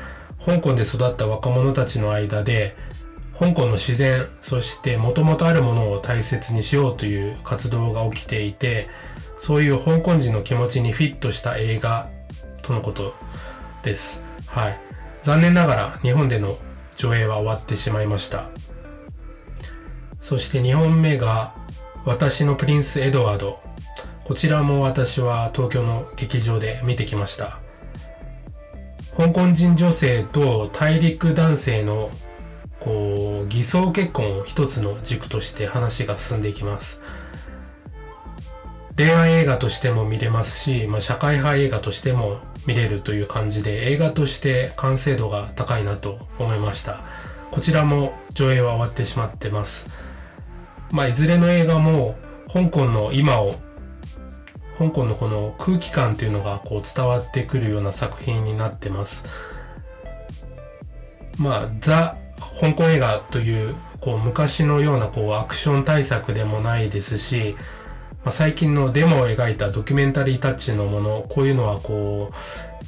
[0.46, 2.76] 香港で育った若者たちの間で
[3.38, 8.88] 香港の自然、そして元々あるものを大切にしようという活動が起きていて、
[9.39, 12.10] そういう香港人の気持ちにフィットした映画
[12.62, 13.14] とのこと
[13.84, 14.24] です。
[14.48, 14.80] はい。
[15.22, 16.58] 残念ながら日本での
[16.96, 18.50] 上映は終わってしまいました。
[20.22, 21.56] そして2本目が
[22.06, 23.60] 私のプリンスエドワード。
[24.24, 27.64] こちらも私は東京の劇場で見てきました。
[29.18, 32.09] 香港人女性と大陸男性の
[32.82, 37.01] こう偽装結婚を一つの軸として話が進んでいきます。
[38.97, 47.01] 恋愛映画としても見れますし、まあ、社会派映画としても見れるという感じで映画として完成度が高いなと思いました。
[47.51, 49.88] こちらも上映は終わってしまってます。
[50.91, 52.16] まあ、いずれの映画も
[52.51, 53.55] 香港の今を
[54.78, 59.23] 香港のこの空気感というのがこう伝わってくるような作品になってます。
[61.38, 62.17] まあ、ザ・
[62.61, 67.55] 香港映画というこう昔のようなこうアクション対策でもないですし、
[68.23, 72.36] まあ、最近のデモを描いたドキュメンタリータッチのもの、こういうのはこう、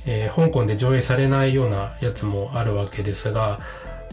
[0.06, 3.60] えー香港で上映されないようなやつもあるわけですが、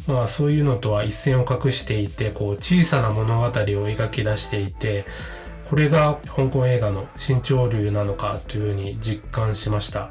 [0.07, 5.05] まあそういうのとは一線を画していて、こう小さな物語を描き出していて、
[5.65, 10.11] これが香港映画の新潮流なのかというふうに実感しました。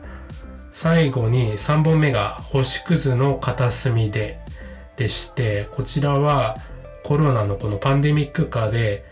[0.72, 4.40] 最後に3本目が星屑の片隅で
[4.98, 6.56] でして、こちらは
[7.04, 9.06] コロナのこのパンデミック下で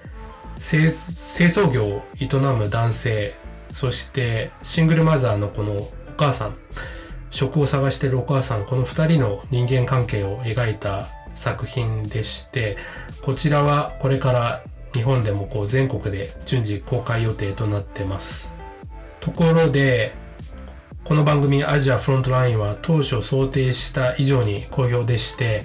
[0.57, 3.35] 清清掃業を営む男性、
[3.71, 6.55] そしてシングルマザーのこのお母さん、
[7.29, 12.77] 職を探しているお母さん、この二人の人間関係を描いた作品でして、
[13.23, 14.63] こちらはこれから
[14.93, 18.53] 日本でもこう全国で順次公開予定となってます。
[19.19, 20.13] ところで、
[21.03, 25.63] この番組アジアフロントラインは当初想定した以上に好評でして、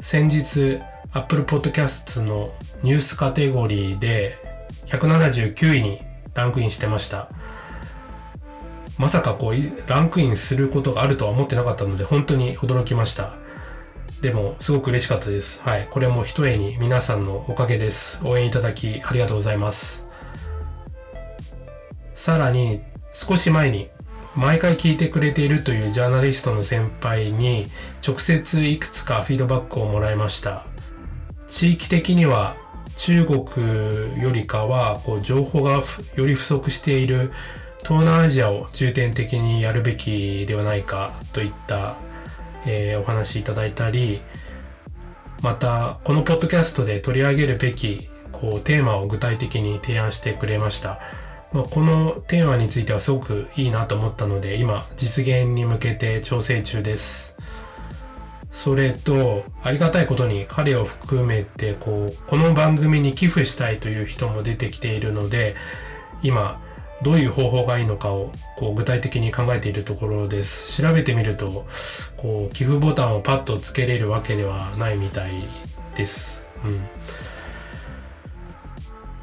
[0.00, 0.80] 先日
[1.12, 2.52] Apple Podcast の
[2.82, 4.38] ニュースカテゴリーで
[4.86, 6.00] 179位に
[6.34, 7.30] ランクインしてました。
[8.98, 13.34] まさかこうランクインすることがあるとは思ってなかったので本当に驚きました。
[14.20, 15.60] でもすごく嬉しかったです。
[15.62, 15.86] はい。
[15.90, 18.18] これも一重に皆さんのおかげです。
[18.24, 20.04] 応援いただきありがとうございます。
[22.14, 22.80] さらに
[23.12, 23.90] 少し前に
[24.34, 27.68] 毎回聞いてくれているというジャーナリストの先輩に
[28.06, 30.64] 直接いくつかフィードバックをもらいました。
[31.46, 32.56] 地域的には
[32.96, 35.82] 中国よりかはこう情報が
[36.16, 37.32] より不足している
[37.84, 41.96] 東南アジアを重点的にやるべきではないかといった、
[42.68, 44.20] えーお話いただいたり
[45.42, 51.00] またこのポッドキャストで取り上げるべきこうテーマを具体的に提案してくれました。
[51.50, 57.34] まあ、このテーマについてはすごくいいなと思ったので今実現に向けて調整中です。
[58.50, 65.54] それと、ありがたいことに彼を含めて、こう、この番組に寄付したいという人も出てきているので、
[66.22, 66.60] 今、
[67.02, 70.82] どういう方法がいいのかを、こう、具体的に考えているところです。
[70.82, 71.66] 調べてみると、
[72.16, 75.30] こう、寄付ボタンをパッとつけれるわけではないみたい
[75.96, 76.42] です。
[76.64, 76.80] うん。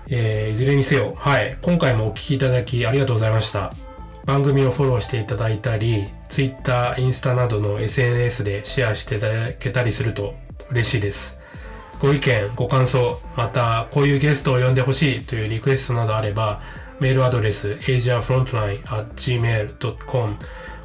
[0.07, 1.57] えー、いずれにせよ、はい。
[1.61, 3.73] 今回もお聞きいただきありがとうございました。
[4.26, 10.34] 番組をフォローしていただいたり、Twitter、インスタなどの SNS でシェアしていただけたりすると
[10.71, 11.38] 嬉しいです。
[11.99, 16.61] ご意見、ご感想、またこういうゲストを呼んでほしいというリクエストなどあれば、
[17.00, 20.38] メールアドレス asiafrontline.gmail.com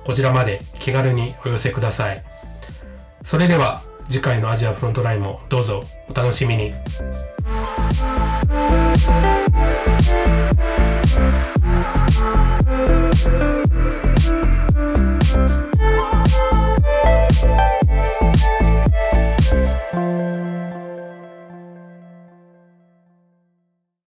[0.04, 2.24] こちらまで気軽にお寄せください。
[3.22, 6.74] それでは次回のアジアフロントラインもどうぞお楽しみに。